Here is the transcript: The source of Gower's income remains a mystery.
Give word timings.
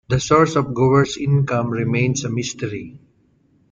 The 0.09 0.19
source 0.19 0.55
of 0.55 0.73
Gower's 0.73 1.15
income 1.15 1.69
remains 1.69 2.23
a 2.25 2.29
mystery. 2.31 2.97